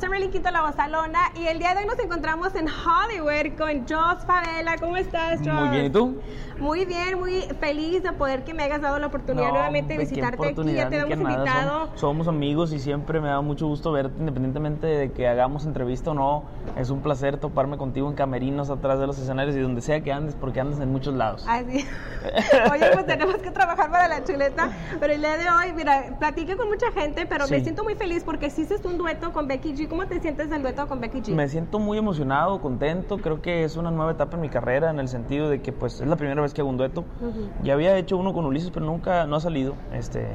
soy 0.00 0.08
Merlin 0.08 0.30
Quinto 0.30 0.50
La 0.50 0.62
Bozalona 0.62 1.20
y 1.36 1.46
el 1.46 1.58
día 1.58 1.72
de 1.74 1.80
hoy 1.80 1.86
nos 1.86 1.98
encontramos 1.98 2.54
en 2.54 2.66
Hollywood 2.68 3.56
con 3.56 3.86
Joss 3.88 4.24
Favela. 4.26 4.76
¿Cómo 4.78 4.96
estás, 4.96 5.38
Joss? 5.38 5.48
Muy 5.48 5.68
bien, 5.68 5.84
¿y 5.86 5.90
tú? 5.90 6.20
Muy 6.58 6.84
bien, 6.84 7.18
muy 7.18 7.40
feliz 7.60 8.02
de 8.02 8.12
poder 8.12 8.44
que 8.44 8.54
me 8.54 8.62
hayas 8.64 8.80
dado 8.80 8.98
la 8.98 9.06
oportunidad 9.08 9.48
No, 9.48 9.54
nuevamente 9.54 9.94
de 9.94 9.98
¿de 9.98 10.04
qué 10.04 10.10
visitarte 10.10 10.48
aquí. 10.48 10.74
Ya 10.74 10.88
te 10.88 10.98
nada, 10.98 11.12
invitado. 11.12 11.80
Somos, 11.86 12.00
somos 12.00 12.28
amigos 12.28 12.72
y 12.72 12.78
siempre 12.78 13.20
me 13.20 13.28
da 13.28 13.40
mucho 13.40 13.66
gusto 13.66 13.92
verte, 13.92 14.14
independientemente 14.18 14.86
de 14.86 15.12
que 15.12 15.26
hagamos 15.28 15.64
entrevista 15.66 16.10
o 16.10 16.14
no. 16.14 16.44
Es 16.76 16.90
un 16.90 17.00
placer 17.00 17.38
toparme 17.38 17.76
contigo 17.76 18.08
en 18.08 18.14
camerinos 18.14 18.70
atrás 18.70 18.98
de 19.00 19.06
los 19.06 19.18
escenarios 19.18 19.56
y 19.56 19.60
donde 19.60 19.80
sea 19.80 20.00
que 20.00 20.12
andes, 20.12 20.36
porque 20.40 20.60
andas 20.60 20.80
en 20.80 20.90
muchos 20.90 21.14
lados. 21.14 21.44
Así. 21.48 21.86
Oye, 22.72 22.90
pues 22.92 23.06
tenemos 23.06 23.36
que 23.36 23.50
trabajar 23.50 23.90
para 23.90 24.08
la 24.08 24.22
chuleta. 24.24 24.70
Pero 25.00 25.12
el 25.12 25.20
día 25.20 25.36
de 25.36 25.50
hoy, 25.50 25.72
mira, 25.74 26.16
platiqué 26.18 26.56
con 26.56 26.68
mucha 26.68 26.90
gente, 26.92 27.26
pero 27.26 27.46
me 27.48 27.58
Sí. 27.58 27.64
siento 27.64 27.84
muy 27.84 27.94
feliz 27.94 28.22
porque 28.24 28.46
hiciste 28.46 28.74
un 28.86 28.98
dueto 28.98 29.32
con 29.32 29.46
Becky 29.48 29.74
G. 29.74 29.83
¿Cómo 29.88 30.06
te 30.06 30.20
sientes 30.20 30.48
del 30.50 30.62
dueto 30.62 30.86
con 30.86 31.00
Becky 31.00 31.20
G? 31.20 31.34
Me 31.34 31.48
siento 31.48 31.78
muy 31.78 31.98
emocionado, 31.98 32.60
contento. 32.60 33.18
Creo 33.18 33.42
que 33.42 33.64
es 33.64 33.76
una 33.76 33.90
nueva 33.90 34.12
etapa 34.12 34.36
en 34.36 34.42
mi 34.42 34.48
carrera 34.48 34.90
en 34.90 34.98
el 34.98 35.08
sentido 35.08 35.48
de 35.48 35.60
que 35.60 35.72
pues 35.72 36.00
es 36.00 36.06
la 36.06 36.16
primera 36.16 36.40
vez 36.40 36.54
que 36.54 36.60
hago 36.60 36.70
un 36.70 36.76
dueto. 36.76 37.04
Ujú. 37.20 37.50
Ya 37.62 37.74
había 37.74 37.96
hecho 37.98 38.16
uno 38.16 38.32
con 38.32 38.46
Ulises, 38.46 38.70
pero 38.70 38.86
nunca 38.86 39.26
no 39.26 39.36
ha 39.36 39.40
salido. 39.40 39.74
Este 39.92 40.26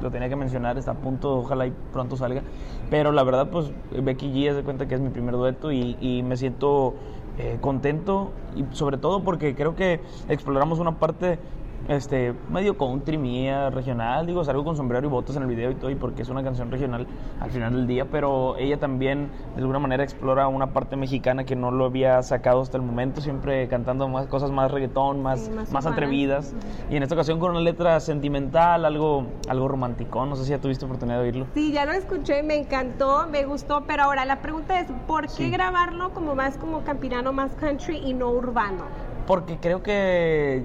lo 0.00 0.10
tenía 0.10 0.28
que 0.28 0.36
mencionar, 0.36 0.78
está 0.78 0.92
a 0.92 0.94
punto, 0.94 1.38
ojalá 1.38 1.66
y 1.66 1.72
pronto 1.92 2.16
salga. 2.16 2.42
Pero 2.88 3.10
la 3.12 3.24
verdad, 3.24 3.50
pues 3.50 3.72
Becky 3.90 4.32
G, 4.32 4.50
haz 4.50 4.56
de 4.56 4.62
cuenta 4.62 4.86
que 4.86 4.94
es 4.94 5.00
mi 5.00 5.10
primer 5.10 5.34
dueto 5.34 5.72
y, 5.72 5.96
y 6.00 6.22
me 6.22 6.36
siento 6.36 6.94
eh, 7.36 7.58
contento 7.60 8.32
y 8.56 8.64
sobre 8.74 8.96
todo 8.96 9.22
porque 9.24 9.54
creo 9.54 9.74
que 9.74 10.00
exploramos 10.28 10.78
una 10.78 10.98
parte 10.98 11.38
este 11.86 12.34
medio 12.50 12.76
country 12.76 13.16
mía, 13.16 13.70
regional, 13.70 14.26
digo, 14.26 14.44
salgo 14.44 14.64
con 14.64 14.76
sombrero 14.76 15.06
y 15.06 15.10
botas 15.10 15.36
en 15.36 15.42
el 15.42 15.48
video 15.48 15.70
y 15.70 15.74
todo, 15.74 15.90
y 15.90 15.94
porque 15.94 16.22
es 16.22 16.28
una 16.28 16.42
canción 16.42 16.70
regional 16.70 17.06
al 17.40 17.50
final 17.50 17.72
del 17.72 17.86
día, 17.86 18.04
pero 18.04 18.56
ella 18.58 18.78
también 18.78 19.30
de 19.54 19.60
alguna 19.60 19.78
manera 19.78 20.02
explora 20.02 20.48
una 20.48 20.72
parte 20.72 20.96
mexicana 20.96 21.44
que 21.44 21.56
no 21.56 21.70
lo 21.70 21.86
había 21.86 22.22
sacado 22.22 22.60
hasta 22.60 22.76
el 22.76 22.82
momento, 22.82 23.20
siempre 23.20 23.68
cantando 23.68 24.08
más 24.08 24.26
cosas 24.26 24.50
más 24.50 24.70
reggaetón, 24.70 25.22
más, 25.22 25.40
Sí, 25.44 25.50
más 25.50 25.72
más, 25.72 25.86
atrevidas, 25.86 26.54
y 26.90 26.96
en 26.96 27.02
esta 27.02 27.14
ocasión 27.14 27.38
con 27.38 27.52
una 27.52 27.60
letra 27.60 28.00
sentimental, 28.00 28.84
algo, 28.84 29.26
algo 29.48 29.68
romántico, 29.68 30.26
no 30.26 30.36
sé 30.36 30.44
si 30.44 30.50
ya 30.50 30.58
tuviste 30.58 30.84
oportunidad 30.84 31.18
de 31.18 31.24
oírlo. 31.24 31.46
Sí, 31.54 31.72
ya 31.72 31.86
lo 31.86 31.92
escuché, 31.92 32.42
me 32.42 32.56
encantó, 32.56 33.26
me 33.30 33.44
gustó, 33.44 33.84
pero 33.86 34.02
ahora 34.02 34.24
la 34.24 34.42
pregunta 34.42 34.78
es, 34.80 34.88
¿por 35.06 35.22
qué 35.22 35.28
Sí. 35.28 35.50
grabarlo 35.50 36.10
como 36.10 36.34
más 36.34 36.56
como 36.58 36.82
campirano, 36.82 37.32
más 37.32 37.54
country 37.54 37.96
y 38.04 38.12
no 38.14 38.30
urbano? 38.30 38.84
Porque 39.26 39.58
creo 39.58 39.82
que 39.82 40.64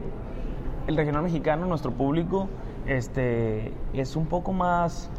el 0.88 0.98
regional 0.98 1.24
mexicano, 1.24 1.66
nuestro 1.66 1.92
público, 1.92 2.48
este, 2.88 3.72
es 3.94 4.16
un 4.16 4.26
poco 4.26 4.52
más 4.54 5.10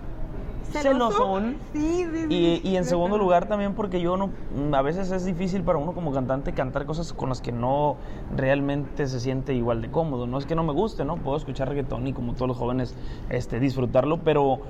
celosón. 0.70 1.56
Sí, 1.72 2.04
sí, 2.12 2.26
sí. 2.28 2.60
Y, 2.64 2.68
y 2.68 2.76
en 2.76 2.84
segundo 2.84 3.16
lugar 3.18 3.46
también 3.46 3.74
porque 3.74 4.00
yo 4.00 4.16
no, 4.16 4.30
a 4.72 4.82
veces 4.82 5.10
es 5.12 5.24
difícil 5.24 5.62
para 5.62 5.78
uno 5.78 5.92
como 5.92 6.12
cantante 6.12 6.52
cantar 6.52 6.84
cosas 6.86 7.12
con 7.12 7.28
las 7.28 7.40
que 7.40 7.52
no 7.52 7.96
realmente 8.36 9.06
se 9.06 9.20
siente 9.20 9.54
igual 9.54 9.82
de 9.82 9.90
cómodo. 9.90 10.26
No 10.26 10.38
es 10.38 10.46
que 10.46 10.54
no 10.54 10.64
me 10.64 10.72
guste, 10.72 11.04
¿no? 11.04 11.16
Puedo 11.16 11.36
escuchar 11.36 11.68
reggaetón 11.68 12.06
y 12.06 12.12
como 12.12 12.34
todos 12.34 12.48
los 12.48 12.56
jóvenes 12.56 12.96
este, 13.30 13.60
disfrutarlo, 13.60 14.18
pero 14.18 14.60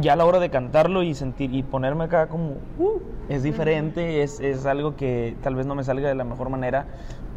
ya 0.00 0.14
a 0.14 0.16
la 0.16 0.24
hora 0.24 0.40
de 0.40 0.50
cantarlo 0.50 1.02
y 1.02 1.14
sentir 1.14 1.54
y 1.54 1.62
ponerme 1.62 2.04
acá 2.04 2.26
como 2.26 2.54
uh, 2.78 3.00
es 3.28 3.42
diferente, 3.44 4.22
es, 4.22 4.40
es 4.40 4.66
algo 4.66 4.96
que 4.96 5.36
tal 5.42 5.54
vez 5.54 5.66
no 5.66 5.74
me 5.74 5.84
salga 5.84 6.08
de 6.08 6.14
la 6.14 6.24
mejor 6.24 6.48
manera. 6.48 6.86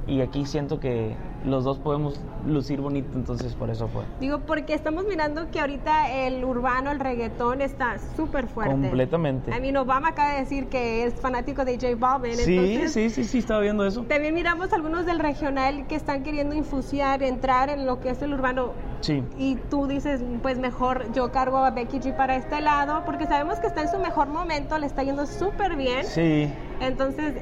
Y 0.08 0.22
aquí 0.22 0.46
siento 0.46 0.80
que 0.80 1.16
los 1.46 1.64
dos 1.64 1.78
podemos 1.78 2.20
lucir 2.46 2.82
bonito, 2.82 3.10
entonces 3.16 3.54
por 3.56 3.70
eso 3.70 3.88
fue. 3.88 4.04
Digo, 4.20 4.40
porque 4.40 4.74
estamos 4.74 5.06
mirando 5.06 5.50
que 5.52 5.60
ahorita 5.60 6.12
el 6.12 6.44
urbano, 6.44 6.92
el 6.92 7.00
reggaetón 7.00 7.62
está 7.62 7.98
súper 8.16 8.48
fuerte. 8.48 8.74
Completamente. 8.74 9.54
A 9.54 9.60
mí 9.60 9.76
Obama 9.78 10.10
acaba 10.10 10.34
de 10.34 10.40
decir 10.40 10.68
que 10.68 11.06
es 11.06 11.14
fanático 11.16 11.64
de 11.64 11.76
J 11.76 11.96
Balvin. 11.96 12.36
Sí, 12.36 12.58
entonces, 12.58 12.94
sí, 12.94 13.10
sí, 13.10 13.24
sí, 13.24 13.38
estaba 13.40 13.60
viendo 13.62 13.86
eso. 13.86 14.04
También 14.04 14.34
miramos 14.34 14.74
algunos 14.74 15.06
del 15.06 15.20
regional 15.20 15.88
que 15.88 15.96
están 15.96 16.24
queriendo 16.24 16.56
infusiar, 16.56 17.22
entrar 17.22 17.70
en 17.70 17.86
lo 17.86 18.00
que 18.00 18.10
es 18.10 18.22
el 18.22 18.34
urbano. 18.34 18.72
Sí. 19.02 19.24
Y 19.38 19.56
tú 19.70 19.88
dices, 19.88 20.22
pues 20.42 20.58
mejor 20.58 21.12
yo 21.14 21.32
cargo 21.32 21.58
a 21.58 21.72
Becky 21.72 22.00
G 22.00 22.16
para 22.16 22.36
este 22.36 22.62
lado, 22.62 23.04
porque 23.06 23.28
sabemos 23.28 23.60
que 23.60 23.68
está 23.68 23.82
en 23.82 23.90
su 23.90 24.00
mejor 24.00 24.28
momento, 24.28 24.78
le 24.78 24.88
está 24.88 25.04
yendo 25.04 25.26
súper 25.26 25.76
bien. 25.76 26.04
Sí, 26.06 26.52
Entonces, 26.80 27.34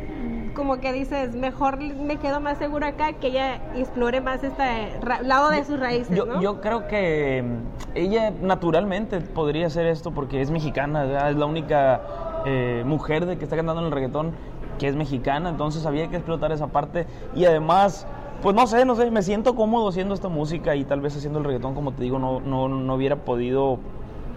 como 0.56 0.80
que 0.80 0.92
dices, 0.92 1.36
mejor 1.36 1.78
me 1.78 2.18
quedo 2.18 2.40
más 2.40 2.58
seguro 2.58 2.88
acá 2.88 3.14
que 3.14 3.28
ella 3.28 3.62
explore 3.76 4.22
más 4.22 4.44
este 4.44 5.00
lado 5.24 5.52
de 5.52 5.64
sus 5.64 5.80
raíces, 5.80 6.16
Yo, 6.16 6.26
¿no? 6.26 6.42
yo 6.42 6.62
creo 6.62 6.88
que 6.88 7.44
mm, 7.44 7.98
ella 7.98 8.32
naturalmente 8.42 9.22
podría 9.22 9.68
hacer 9.68 9.86
esto 9.86 10.12
porque 10.12 10.42
es 10.42 10.50
mexicana, 10.50 11.04
¿verdad? 11.04 11.30
es 11.30 11.36
la 11.36 11.46
única 11.46 12.02
eh, 12.46 12.84
mujer 12.86 13.28
de 13.28 13.38
que 13.38 13.44
está 13.44 13.56
cantando 13.56 13.82
en 13.82 13.88
el 13.88 13.92
reggaetón 13.92 14.32
que 14.80 14.88
es 14.88 14.96
mexicana, 14.96 15.50
entonces 15.50 15.86
había 15.86 16.08
que 16.08 16.16
explotar 16.16 16.52
esa 16.52 16.68
parte 16.68 17.06
y 17.36 17.46
además, 17.46 18.08
pues 18.42 18.56
no 18.56 18.66
sé, 18.66 18.86
no 18.86 18.96
sé, 18.96 19.12
me 19.12 19.22
siento 19.22 19.56
cómodo 19.56 19.90
haciendo 19.90 20.14
esta 20.14 20.28
música 20.28 20.76
y 20.76 20.84
tal 20.84 21.02
vez 21.02 21.16
haciendo 21.16 21.40
el 21.40 21.46
reggaetón, 21.46 21.76
como 21.76 21.92
te 21.92 22.04
digo, 22.04 22.18
no, 22.20 22.40
no, 22.40 22.68
no 22.68 22.96
hubiera 22.96 23.18
podido 23.18 23.80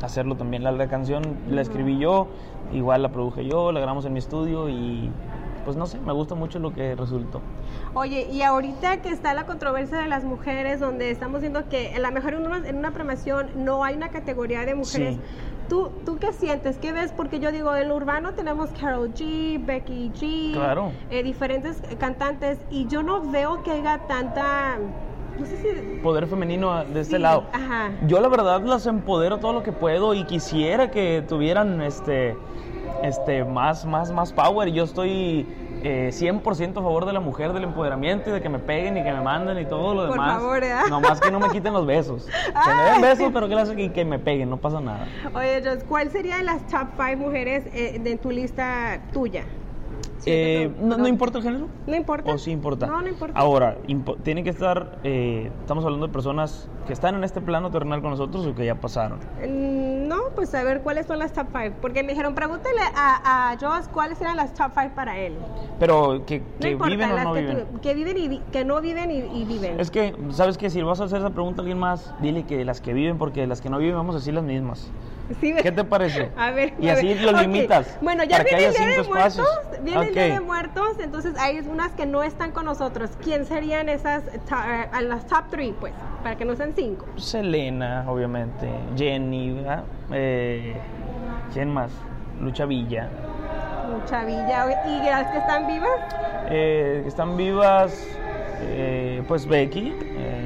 hacerlo 0.02 0.36
también. 0.36 0.62
La, 0.62 0.70
la 0.72 0.88
canción 0.88 1.22
la 1.50 1.60
escribí 1.60 1.98
yo, 1.98 2.28
igual 2.72 3.02
la 3.02 3.08
produje 3.10 3.44
yo, 3.46 3.72
la 3.72 3.80
grabamos 3.80 4.04
en 4.04 4.12
mi 4.12 4.18
estudio 4.18 4.68
y 4.68 5.10
pues 5.68 5.76
no 5.76 5.84
sé, 5.84 5.98
me 6.00 6.14
gusta 6.14 6.34
mucho 6.34 6.58
lo 6.58 6.72
que 6.72 6.94
resultó. 6.94 7.42
Oye, 7.92 8.26
y 8.32 8.40
ahorita 8.40 9.02
que 9.02 9.10
está 9.10 9.34
la 9.34 9.44
controversia 9.44 9.98
de 9.98 10.08
las 10.08 10.24
mujeres, 10.24 10.80
donde 10.80 11.10
estamos 11.10 11.42
viendo 11.42 11.68
que 11.68 11.94
a 11.94 11.98
lo 11.98 12.10
mejor 12.10 12.32
en 12.32 12.46
una, 12.46 12.66
en 12.66 12.76
una 12.78 12.92
promoción 12.92 13.50
no 13.54 13.84
hay 13.84 13.94
una 13.94 14.08
categoría 14.08 14.64
de 14.64 14.74
mujeres, 14.74 15.16
Sí. 15.16 15.20
¿tú, 15.68 15.90
¿tú 16.06 16.16
qué 16.18 16.32
sientes? 16.32 16.78
¿Qué 16.78 16.92
ves? 16.92 17.12
Porque 17.14 17.38
yo 17.38 17.52
digo, 17.52 17.76
en 17.76 17.88
lo 17.88 17.96
urbano 17.96 18.32
tenemos 18.32 18.70
Carol 18.80 19.12
G, 19.12 19.62
Becky 19.62 20.10
G, 20.18 20.54
Claro. 20.54 20.90
eh, 21.10 21.22
diferentes 21.22 21.82
cantantes, 21.98 22.58
y 22.70 22.86
yo 22.86 23.02
no 23.02 23.30
veo 23.30 23.62
que 23.62 23.72
haya 23.72 23.98
tanta, 24.08 24.78
no 25.38 25.44
sé 25.44 25.58
si... 25.58 26.00
Poder 26.00 26.28
femenino 26.28 26.82
de 26.82 27.00
este 27.02 27.16
Sí, 27.16 27.22
lado. 27.22 27.44
ajá. 27.52 27.90
Yo 28.06 28.20
la 28.20 28.28
verdad 28.28 28.62
las 28.62 28.86
empodero 28.86 29.36
todo 29.36 29.52
lo 29.52 29.62
que 29.62 29.72
puedo 29.72 30.14
y 30.14 30.24
quisiera 30.24 30.90
que 30.90 31.22
tuvieran 31.28 31.82
este, 31.82 32.34
este 33.02 33.44
más, 33.44 33.84
más, 33.84 34.10
más 34.12 34.32
power. 34.32 34.68
Yo 34.70 34.84
estoy 34.84 35.46
eh, 35.82 36.10
100% 36.12 36.70
a 36.70 36.74
favor 36.74 37.06
de 37.06 37.12
la 37.12 37.20
mujer, 37.20 37.52
del 37.52 37.64
empoderamiento 37.64 38.30
y 38.30 38.32
de 38.32 38.40
que 38.42 38.48
me 38.48 38.58
peguen 38.58 38.96
y 38.96 39.02
que 39.04 39.12
me 39.12 39.20
manden 39.20 39.58
y 39.58 39.64
todo 39.64 39.94
lo 39.94 40.02
Por 40.08 40.12
demás. 40.12 40.38
favor, 40.40 40.64
¿eh? 40.64 40.72
Nomás 40.90 41.20
que 41.20 41.30
no 41.30 41.38
me 41.40 41.48
quiten 41.50 41.72
los 41.72 41.86
besos. 41.86 42.26
Que 42.64 42.74
me 42.74 42.82
den 42.90 43.00
besos, 43.00 43.30
pero 43.32 43.48
que, 43.48 43.54
las- 43.54 43.70
que, 43.70 43.92
que 43.92 44.04
me 44.04 44.18
peguen, 44.18 44.50
no 44.50 44.56
pasa 44.56 44.80
nada. 44.80 45.06
Oye, 45.34 45.62
Jos, 45.64 45.84
¿cuál 45.84 46.10
serían 46.10 46.44
las 46.46 46.66
top 46.66 46.88
5 46.96 47.16
mujeres 47.16 47.64
eh, 47.72 47.98
de 48.02 48.16
tu 48.16 48.30
lista 48.30 49.00
tuya? 49.12 49.44
Sí, 50.18 50.30
Eh, 50.32 50.72
que 50.76 50.82
no, 50.84 50.98
¿No 50.98 51.06
importa 51.06 51.38
el 51.38 51.44
género? 51.44 51.68
No 51.86 51.94
importa. 51.96 52.32
¿O 52.32 52.38
sí 52.38 52.50
importa? 52.50 52.86
No, 52.86 53.00
no 53.02 53.08
importa. 53.08 53.38
Ahora, 53.38 53.78
impo- 53.86 54.16
tiene 54.22 54.42
que 54.42 54.50
estar, 54.50 54.98
eh, 55.04 55.50
estamos 55.60 55.84
hablando 55.84 56.06
de 56.08 56.12
personas 56.12 56.68
que 56.86 56.92
están 56.92 57.14
en 57.14 57.22
este 57.22 57.40
plano 57.40 57.70
terrenal 57.70 58.00
con 58.00 58.10
nosotros 58.10 58.44
o 58.46 58.54
que 58.54 58.66
ya 58.66 58.74
pasaron. 58.74 59.18
Mm, 59.46 59.88
No, 60.08 60.16
pues 60.34 60.54
a 60.54 60.62
ver 60.64 60.80
cuáles 60.82 61.06
son 61.06 61.18
las 61.18 61.32
top 61.34 61.48
5. 61.52 61.76
Porque 61.82 62.02
me 62.02 62.10
dijeron, 62.12 62.34
pregúntale 62.34 62.80
a, 62.96 63.50
a 63.52 63.56
Joss 63.60 63.88
cuáles 63.88 64.18
eran 64.22 64.36
las 64.38 64.54
top 64.54 64.72
5 64.74 64.92
para 64.94 65.18
él. 65.18 65.36
Pero 65.78 66.24
que, 66.26 66.40
No 66.40 66.46
que 66.60 66.70
importa, 66.70 66.90
viven 66.90 67.12
o 67.12 67.14
las 67.14 67.24
no 67.24 67.34
que, 67.34 67.40
viven. 67.40 67.66
tú- 67.66 67.80
que 67.80 67.94
viven 67.94 68.16
y 68.32 68.38
que 68.50 68.64
no 68.64 68.80
viven 68.80 69.10
y, 69.10 69.18
y 69.18 69.44
viven. 69.44 69.78
Es 69.78 69.90
que, 69.90 70.14
¿sabes 70.30 70.56
qué? 70.58 70.70
Si 70.70 70.80
vas 70.82 71.00
a 71.00 71.04
hacer 71.04 71.18
esa 71.18 71.30
pregunta 71.30 71.60
a 71.60 71.62
alguien 71.62 71.78
más, 71.78 72.12
dile 72.20 72.44
que 72.44 72.64
las 72.64 72.80
que 72.80 72.92
viven, 72.94 73.18
porque 73.18 73.46
las 73.46 73.60
que 73.60 73.68
no 73.68 73.78
viven 73.78 73.94
vamos 73.96 74.14
a 74.14 74.18
decir 74.18 74.32
las 74.34 74.44
mismas. 74.44 74.90
Sí, 75.40 75.54
¿Qué 75.62 75.72
te 75.72 75.84
parece? 75.84 76.30
A 76.36 76.50
ver. 76.50 76.74
Y 76.80 76.88
a 76.88 76.94
así 76.94 77.08
ver. 77.08 77.22
lo 77.22 77.32
limitas. 77.32 77.98
Bueno, 78.00 78.24
ya 78.24 78.42
viene 78.42 78.66
el 78.66 78.72
Día 78.72 78.86
de 78.86 78.94
cinco. 78.94 79.08
Muertos. 79.10 79.46
Viene 79.82 80.08
el 80.08 80.14
Día 80.14 80.34
de 80.34 80.40
Muertos, 80.40 80.98
entonces 81.00 81.34
hay 81.38 81.58
unas 81.60 81.92
que 81.92 82.06
no 82.06 82.22
están 82.22 82.52
con 82.52 82.64
nosotros. 82.64 83.10
¿Quién 83.22 83.44
serían 83.44 83.88
esas, 83.88 84.22
eh, 84.26 84.40
a 84.92 85.00
las 85.02 85.26
top 85.26 85.44
3, 85.50 85.74
pues? 85.78 85.92
Para 86.22 86.36
que 86.36 86.44
no 86.44 86.56
sean 86.56 86.72
5. 86.74 87.06
Selena, 87.16 88.04
obviamente. 88.08 88.68
Jenny, 88.96 89.52
¿verdad? 89.52 89.84
Eh, 90.12 90.74
¿Quién 91.52 91.72
más? 91.72 91.90
Lucha 92.40 92.66
Villa. 92.66 93.08
Chavilla. 94.06 94.66
¿Y 94.86 95.06
las 95.06 95.30
que 95.30 95.38
están 95.38 95.66
vivas? 95.66 95.90
Eh, 96.50 97.00
que 97.02 97.08
están 97.08 97.36
vivas, 97.36 98.06
eh, 98.62 99.22
pues 99.28 99.46
Becky, 99.46 99.94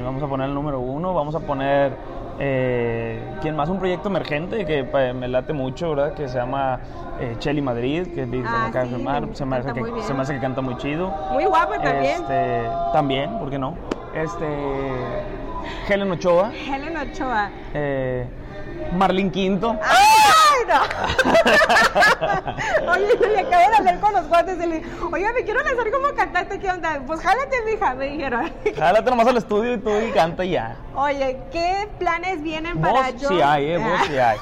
vamos 0.03 0.21
a 0.23 0.27
poner 0.27 0.49
el 0.49 0.55
número 0.55 0.79
uno, 0.79 1.13
vamos 1.13 1.35
a 1.35 1.39
poner, 1.39 1.93
eh, 2.39 3.21
¿quién 3.41 3.55
más? 3.55 3.69
Un 3.69 3.79
proyecto 3.79 4.09
emergente 4.09 4.65
que 4.65 4.83
pa- 4.83 5.13
me 5.13 5.27
late 5.27 5.53
mucho, 5.53 5.89
¿verdad? 5.91 6.13
Que 6.13 6.27
se 6.27 6.37
llama 6.37 6.79
eh, 7.19 7.35
Chelly 7.39 7.61
Madrid, 7.61 8.07
que 8.13 8.25
vive 8.25 8.47
Ah, 8.47 8.67
acá 8.67 8.81
de 8.81 8.87
sí, 8.89 8.95
filmar, 8.95 9.27
se 9.33 9.45
me, 9.45 9.55
hace 9.57 9.73
que, 9.73 10.01
se 10.01 10.13
me 10.13 10.21
hace 10.21 10.33
que 10.35 10.39
canta 10.39 10.61
muy 10.61 10.75
chido. 10.77 11.13
Muy 11.31 11.45
guapa 11.45 11.77
también. 11.79 12.21
Este, 12.21 12.63
también, 12.91 13.37
¿por 13.39 13.49
qué 13.49 13.59
no? 13.59 13.75
Este, 14.15 14.45
Helen 15.87 16.11
Ochoa, 16.11 16.51
Helen 16.53 16.97
Ochoa. 16.97 17.49
eh, 17.73 18.25
Marlene 18.97 19.31
Quinto. 19.31 19.75
¡Ay, 19.81 20.05
no! 20.67 20.81
Oye, 22.91 23.17
le 23.19 23.39
acabo 23.39 23.69
de 23.69 23.75
hablar 23.77 23.99
con 23.99 24.13
los 24.13 24.27
guantes 24.27 24.57
y 24.63 24.67
le 24.67 24.75
dije, 24.79 24.89
oye, 25.11 25.33
me 25.33 25.43
quiero 25.43 25.63
lanzar 25.63 25.91
como 25.91 26.13
cantante, 26.15 26.59
¿qué 26.59 26.69
onda? 26.69 27.01
Pues 27.05 27.21
jálate, 27.21 27.55
mija, 27.65 27.93
me 27.95 28.05
dijeron. 28.09 28.51
Jálate 28.77 29.09
nomás 29.09 29.27
al 29.27 29.37
estudio 29.37 29.73
y 29.73 29.77
tú 29.77 29.91
y 29.99 30.11
canta 30.11 30.43
ya. 30.45 30.75
Oye, 30.95 31.39
¿qué 31.51 31.87
planes 31.99 32.41
vienen 32.41 32.79
para 32.81 33.11
Voz 33.11 33.21
yo? 33.21 33.29
sí 33.29 33.41
hay, 33.41 33.71
eh, 33.71 33.77
voz 33.77 34.01
sí 34.07 34.17
hay. 34.17 34.37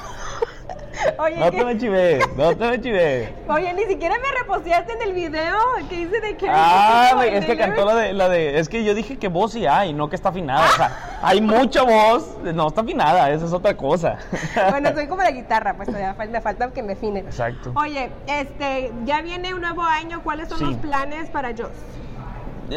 Oye, 1.17 1.37
no 1.37 1.51
te 1.51 1.65
me 1.65 1.77
chivé, 1.77 2.19
no 2.35 2.55
te 2.55 2.69
me 2.69 2.81
chivé. 2.81 3.33
Oye, 3.47 3.73
ni 3.73 3.83
siquiera 3.85 4.15
me 4.15 4.39
reposteaste 4.39 4.93
en 4.93 5.01
el 5.01 5.13
video 5.13 5.57
que 5.89 5.95
hice 5.95 6.19
de 6.21 6.37
que. 6.37 6.47
Ah, 6.49 7.11
güey, 7.15 7.35
es 7.35 7.45
que 7.45 7.57
cantó 7.57 7.85
la 7.85 7.95
de, 7.95 8.13
la 8.13 8.29
de. 8.29 8.59
Es 8.59 8.69
que 8.69 8.83
yo 8.83 8.93
dije 8.93 9.17
que 9.17 9.27
voz 9.27 9.53
sí 9.53 9.65
hay, 9.65 9.93
no 9.93 10.09
que 10.09 10.15
está 10.15 10.29
afinada. 10.29 10.65
O 10.65 10.71
sea, 10.75 11.19
hay 11.21 11.41
mucha 11.41 11.83
voz, 11.83 12.37
no 12.43 12.67
está 12.67 12.81
afinada, 12.81 13.29
esa 13.31 13.45
es 13.45 13.53
otra 13.53 13.75
cosa. 13.75 14.17
Bueno, 14.71 14.93
soy 14.93 15.07
como 15.07 15.21
la 15.21 15.31
guitarra, 15.31 15.75
pues 15.75 15.87
todavía 15.87 16.15
me 16.29 16.41
falta 16.41 16.71
que 16.71 16.83
me 16.83 16.93
afine. 16.93 17.19
Exacto. 17.21 17.73
Oye, 17.75 18.09
este, 18.27 18.91
ya 19.05 19.21
viene 19.21 19.53
un 19.53 19.61
nuevo 19.61 19.81
año. 19.81 20.21
¿Cuáles 20.23 20.49
son 20.49 20.59
Sí. 20.59 20.65
los 20.65 20.75
planes 20.75 21.29
para 21.29 21.49
Joss? 21.49 21.69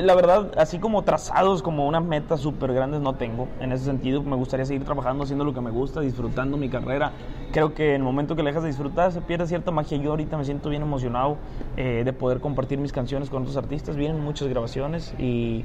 La 0.02 0.14
verdad, 0.16 0.50
así 0.56 0.80
como 0.80 1.02
trazados, 1.02 1.62
como 1.62 1.86
unas 1.86 2.02
metas 2.02 2.40
súper 2.40 2.72
grandes, 2.72 3.00
no 3.00 3.14
tengo. 3.14 3.46
En 3.60 3.70
ese 3.70 3.84
sentido, 3.84 4.22
me 4.22 4.34
gustaría 4.34 4.66
seguir 4.66 4.84
trabajando, 4.84 5.22
haciendo 5.22 5.44
lo 5.44 5.54
que 5.54 5.60
me 5.60 5.70
gusta, 5.70 6.00
disfrutando 6.00 6.56
mi 6.56 6.68
carrera. 6.68 7.12
Creo 7.52 7.74
que 7.74 7.90
en 7.90 7.96
el 7.96 8.02
momento 8.02 8.34
que 8.34 8.42
le 8.42 8.50
dejas 8.50 8.64
de 8.64 8.70
disfrutar, 8.70 9.12
se 9.12 9.20
pierde 9.20 9.46
cierta 9.46 9.70
magia. 9.70 9.96
Yo 9.98 10.10
ahorita 10.10 10.36
me 10.36 10.44
siento 10.44 10.68
bien 10.68 10.82
emocionado 10.82 11.36
eh, 11.76 12.02
de 12.04 12.12
poder 12.12 12.40
compartir 12.40 12.78
mis 12.78 12.92
canciones 12.92 13.30
con 13.30 13.42
otros 13.42 13.56
artistas. 13.56 13.94
Vienen 13.94 14.20
muchas 14.20 14.48
grabaciones 14.48 15.14
y, 15.16 15.64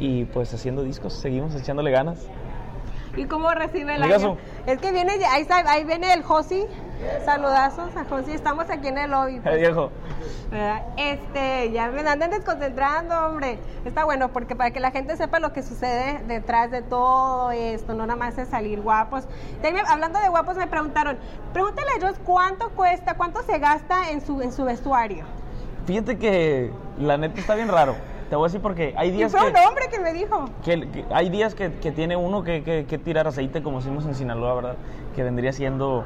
y 0.00 0.24
pues 0.24 0.52
haciendo 0.52 0.82
discos, 0.82 1.12
seguimos 1.12 1.54
echándole 1.54 1.92
ganas. 1.92 2.26
¿Y 3.16 3.26
cómo 3.26 3.50
recibe 3.52 3.94
el 3.94 4.02
año? 4.02 4.36
Es 4.66 4.78
que 4.78 4.92
viene, 4.92 5.12
ahí, 5.30 5.42
está- 5.42 5.62
ahí 5.70 5.84
viene 5.84 6.12
el 6.12 6.22
Josi. 6.24 6.64
Saludazos 7.24 7.96
a 7.96 8.04
Josi. 8.04 8.32
Estamos 8.32 8.68
aquí 8.70 8.88
en 8.88 8.98
el 8.98 9.10
lobby. 9.10 9.40
pues. 9.40 9.60
Este, 10.96 11.70
ya 11.72 11.88
me 11.88 12.00
andan 12.00 12.30
desconcentrando, 12.30 13.14
hombre. 13.26 13.58
Está 13.84 14.04
bueno 14.04 14.28
porque 14.30 14.56
para 14.56 14.70
que 14.70 14.80
la 14.80 14.90
gente 14.90 15.16
sepa 15.16 15.38
lo 15.40 15.52
que 15.52 15.62
sucede 15.62 16.20
detrás 16.26 16.70
de 16.70 16.82
todo 16.82 17.50
esto, 17.50 17.92
no 17.94 18.06
nada 18.06 18.18
más 18.18 18.38
es 18.38 18.48
salir 18.48 18.80
guapos. 18.80 19.24
También, 19.62 19.84
hablando 19.88 20.18
de 20.20 20.28
guapos, 20.28 20.56
me 20.56 20.66
preguntaron, 20.66 21.18
pregúntale 21.52 21.88
a 21.92 21.96
ellos 21.98 22.16
cuánto 22.24 22.70
cuesta, 22.70 23.14
cuánto 23.14 23.42
se 23.42 23.58
gasta 23.58 24.10
en 24.10 24.20
su, 24.24 24.40
en 24.42 24.52
su 24.52 24.64
vestuario. 24.64 25.24
fíjate 25.86 26.18
que 26.18 26.70
la 26.98 27.16
neta 27.18 27.40
está 27.40 27.54
bien 27.54 27.68
raro. 27.68 27.94
Te 28.30 28.36
voy 28.36 28.44
a 28.44 28.48
decir 28.48 28.60
porque 28.60 28.92
hay 28.96 29.08
Y 29.08 29.12
días 29.12 29.32
fue 29.32 29.40
que... 29.52 29.58
un 29.60 29.66
hombre 29.66 29.88
que 29.90 29.98
me 30.00 30.12
dijo. 30.12 30.50
que, 30.62 30.90
que 30.90 31.04
hay 31.10 31.30
días 31.30 31.54
que, 31.54 31.72
que 31.74 31.92
tiene 31.92 32.14
uno 32.16 32.42
que, 32.42 32.62
que- 32.62 32.84
que 32.86 32.98
tirar 32.98 33.26
aceite, 33.26 33.62
como 33.62 33.78
decimos 33.78 34.04
en 34.04 34.14
Sinaloa, 34.14 34.54
¿verdad? 34.54 34.76
Que 35.16 35.22
vendría 35.22 35.50
siendo, 35.54 36.04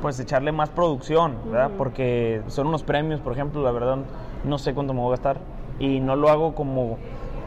pues, 0.00 0.18
echarle 0.20 0.52
más 0.52 0.70
producción, 0.70 1.36
¿verdad? 1.46 1.70
Porque 1.76 2.42
son 2.48 2.66
unos 2.66 2.82
premios, 2.82 3.20
por 3.20 3.32
ejemplo, 3.32 3.62
la 3.62 3.72
verdad, 3.72 3.98
no 4.44 4.58
sé 4.58 4.74
cuánto 4.74 4.94
me 4.94 5.00
voy 5.00 5.08
a 5.08 5.10
gastar. 5.12 5.38
Y 5.78 6.00
no 6.00 6.16
lo 6.16 6.28
hago 6.28 6.54
como... 6.54 6.98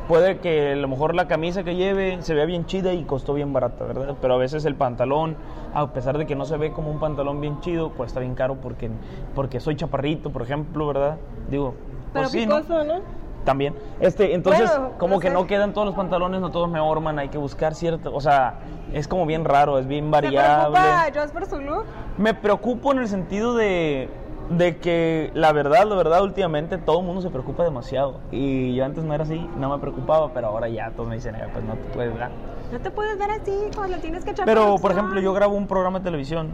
Puede 0.07 0.39
que 0.39 0.73
a 0.73 0.75
lo 0.75 0.87
mejor 0.89 1.15
la 1.15 1.27
camisa 1.27 1.63
que 1.63 1.75
lleve 1.75 2.21
se 2.21 2.33
vea 2.33 2.45
bien 2.45 2.65
chida 2.65 2.91
y 2.91 3.03
costó 3.03 3.33
bien 3.33 3.53
barata, 3.53 3.85
¿verdad? 3.85 4.15
Pero 4.19 4.33
a 4.33 4.37
veces 4.37 4.65
el 4.65 4.75
pantalón, 4.75 5.37
a 5.73 5.93
pesar 5.93 6.17
de 6.17 6.25
que 6.25 6.35
no 6.35 6.43
se 6.45 6.57
ve 6.57 6.73
como 6.73 6.91
un 6.91 6.99
pantalón 6.99 7.39
bien 7.39 7.61
chido, 7.61 7.91
cuesta 7.91 8.19
bien 8.19 8.35
caro 8.35 8.55
porque, 8.55 8.89
porque 9.35 9.61
soy 9.61 9.75
chaparrito, 9.75 10.31
por 10.31 10.41
ejemplo, 10.41 10.87
¿verdad? 10.87 11.17
Digo, 11.49 11.75
Pero 12.11 12.23
pues 12.23 12.31
sí, 12.31 12.45
¿no? 12.45 12.57
picoso, 12.57 12.83
¿no? 12.83 13.20
También. 13.45 13.73
Este, 13.99 14.33
entonces, 14.35 14.69
Bueno, 14.69 14.93
como 14.99 15.15
no 15.15 15.19
que 15.19 15.27
sé. 15.29 15.33
no 15.33 15.47
quedan 15.47 15.73
todos 15.73 15.87
los 15.87 15.95
pantalones, 15.95 16.41
no 16.41 16.51
todos 16.51 16.69
me 16.69 16.79
orman, 16.79 17.17
hay 17.19 17.29
que 17.29 17.37
buscar 17.39 17.73
cierto, 17.73 18.13
o 18.13 18.21
sea, 18.21 18.59
es 18.93 19.07
como 19.07 19.25
bien 19.25 19.45
raro, 19.45 19.79
es 19.79 19.87
bien 19.87 20.05
¿Se 20.05 20.11
variable. 20.11 20.77
preocupa 20.79 21.07
Joss 21.19 21.31
por 21.31 21.45
su 21.47 21.59
look? 21.59 21.85
Me 22.17 22.33
preocupo 22.35 22.91
en 22.91 22.99
el 22.99 23.07
sentido 23.07 23.55
de, 23.55 24.09
de 24.49 24.77
que 24.77 25.31
la 25.33 25.51
verdad, 25.53 25.85
la 25.85 25.95
verdad, 25.95 26.21
últimamente 26.23 26.77
todo 26.77 26.99
el 26.99 27.05
mundo 27.05 27.21
se 27.23 27.31
preocupa 27.31 27.63
demasiado. 27.63 28.19
Y 28.31 28.75
yo 28.75 28.85
antes 28.85 29.03
no 29.03 29.13
era 29.13 29.23
así, 29.23 29.39
no 29.57 29.69
me 29.69 29.79
preocupaba, 29.79 30.31
pero 30.33 30.47
ahora 30.47 30.69
ya 30.69 30.91
todos 30.91 31.09
me 31.09 31.15
dicen, 31.15 31.33
"Eh, 31.35 31.43
pues 31.51 31.63
no 31.65 31.73
te 31.73 31.89
puedes 31.95 32.15
dar. 32.17 32.29
No 32.71 32.79
te 32.79 32.91
puedes 32.91 33.17
ver 33.17 33.31
así, 33.31 33.51
cuando 33.75 33.95
le 33.95 34.01
tienes 34.01 34.23
que 34.23 34.31
echar 34.31 34.45
Pero, 34.45 34.75
por 34.77 34.91
ejemplo, 34.91 35.19
yo 35.19 35.33
grabo 35.33 35.55
un 35.55 35.67
programa 35.67 35.97
de 35.99 36.05
televisión, 36.05 36.51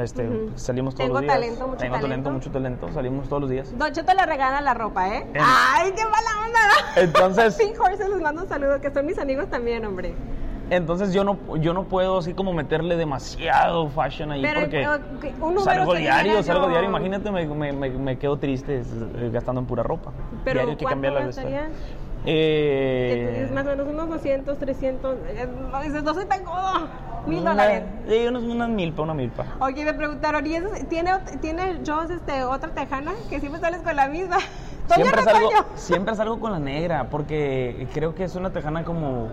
este, 0.00 0.28
Ujú. 0.28 0.50
salimos 0.56 0.94
todos 0.94 1.06
Tengo 1.06 1.14
los 1.14 1.22
días. 1.22 1.34
talento, 1.34 1.66
mucho 1.66 1.78
Tengo 1.78 1.94
talento, 1.96 2.00
talento. 2.08 2.30
mucho 2.30 2.50
talento, 2.50 2.88
salimos 2.92 3.28
todos 3.28 3.42
los 3.42 3.50
días. 3.50 3.76
Don 3.78 3.92
Cheto 3.92 4.12
le 4.14 4.26
regala 4.26 4.60
la 4.60 4.74
ropa, 4.74 5.08
¿eh? 5.08 5.26
En- 5.34 5.40
¡Ay, 5.44 5.92
qué 5.96 6.02
mala 6.04 6.46
onda! 6.46 7.00
Entonces- 7.02 7.56
Pink 7.60 7.80
Horses 7.80 8.08
les 8.08 8.20
mando 8.20 8.42
un 8.42 8.48
saludo, 8.48 8.80
que 8.80 8.90
son 8.90 9.06
mis 9.06 9.18
amigos 9.18 9.48
también, 9.48 9.84
hombre. 9.84 10.14
Entonces 10.70 11.14
yo 11.14 11.24
no, 11.24 11.38
yo 11.56 11.72
no 11.72 11.84
puedo 11.84 12.18
así 12.18 12.34
como 12.34 12.52
meterle 12.52 12.96
demasiado 12.96 13.88
fashion 13.88 14.32
ahí 14.32 14.42
Pero, 14.42 14.60
porque 14.60 14.86
ok, 14.86 15.42
un 15.42 15.58
salgo 15.60 15.94
diario, 15.94 16.42
salgo 16.42 16.64
yo- 16.64 16.68
diario. 16.70 16.90
Imagínate, 16.90 17.30
me, 17.30 17.46
me, 17.46 17.72
me, 17.72 17.88
me 17.90 18.18
quedo 18.18 18.36
triste 18.38 18.82
gastando 19.32 19.62
en 19.62 19.66
pura 19.66 19.82
ropa. 19.82 20.12
Pero, 20.44 20.58
diario 20.60 20.70
hay 20.72 20.76
que 20.76 20.84
¿cuánto 20.84 20.94
cambiar 21.08 21.12
la 21.14 21.68
Eh, 22.26 23.50
más 23.54 23.64
o 23.64 23.70
menos 23.70 23.88
unos 23.88 24.08
200, 24.10 24.58
300. 24.58 25.16
eh, 25.28 25.48
No 25.72 25.80
dices, 25.80 26.02
no 26.02 26.12
soy 26.12 26.26
tan 26.26 26.44
codo. 26.44 26.86
Mil 27.28 27.44
dólares. 27.44 27.82
Sí, 28.08 28.26
unos, 28.26 28.42
unas 28.42 28.68
milpa, 28.68 29.02
una 29.02 29.14
milpa. 29.14 29.44
Oye, 29.60 29.84
me 29.84 29.94
preguntaron, 29.94 30.46
¿y 30.46 30.54
eso, 30.54 30.68
tiene, 30.88 31.12
tiene 31.40 31.80
Joss 31.86 32.10
este, 32.10 32.44
otra 32.44 32.70
tejana? 32.70 33.12
Que 33.28 33.38
siempre 33.40 33.60
sales 33.60 33.82
con 33.82 33.94
la 33.96 34.08
misma. 34.08 34.38
Siempre 34.94 35.22
salgo, 35.22 35.50
siempre 35.74 36.14
salgo 36.14 36.40
con 36.40 36.50
la 36.50 36.58
negra 36.58 37.10
porque 37.10 37.86
creo 37.92 38.14
que 38.14 38.24
es 38.24 38.34
una 38.36 38.50
tejana 38.54 38.84
como 38.84 39.28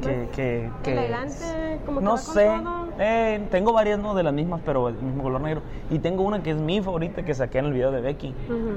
que, 0.00 0.28
que, 0.32 0.70
que- 0.84 0.92
Elegante, 0.92 1.80
como 1.84 1.98
que 1.98 2.04
no 2.04 2.12
va 2.12 2.16
con 2.22 2.34
sé 2.34 2.46
todo. 2.46 2.79
Eh, 3.00 3.46
tengo 3.50 3.72
varias 3.72 3.98
no 3.98 4.14
de 4.14 4.22
las 4.22 4.32
mismas 4.32 4.60
pero 4.64 4.88
el 4.88 4.94
mismo 4.94 5.22
color 5.22 5.40
negro 5.40 5.62
y 5.90 5.98
tengo 5.98 6.22
una 6.22 6.42
que 6.42 6.50
es 6.50 6.56
mi 6.56 6.80
favorita 6.80 7.24
que 7.24 7.34
saqué 7.34 7.58
en 7.58 7.66
el 7.66 7.72
video 7.72 7.90
de 7.90 8.00
Becky 8.00 8.34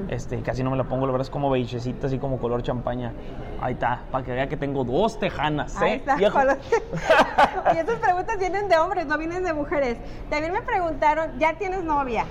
este 0.08 0.40
casi 0.40 0.62
no 0.64 0.70
me 0.70 0.76
la 0.76 0.84
pongo 0.84 1.06
la 1.06 1.12
verdad 1.12 1.26
es 1.26 1.30
como 1.30 1.50
beigecita 1.50 2.06
así 2.06 2.18
como 2.18 2.38
color 2.38 2.62
champaña 2.62 3.12
ahí 3.60 3.74
está 3.74 4.02
para 4.10 4.24
que 4.24 4.32
vea 4.32 4.48
que 4.48 4.56
tengo 4.56 4.84
dos 4.84 5.18
tejanas 5.18 5.76
Ahí 5.76 5.92
¿eh? 5.92 5.94
está. 5.96 6.16
y 7.74 7.78
esas 7.78 7.98
preguntas 7.98 8.38
vienen 8.38 8.68
de 8.68 8.76
hombres, 8.76 9.06
no 9.06 9.18
vienen 9.18 9.44
de 9.44 9.52
mujeres. 9.52 9.98
También 10.30 10.52
me 10.52 10.62
preguntaron, 10.62 11.38
¿ya 11.38 11.54
tienes 11.54 11.82
novia? 11.84 12.24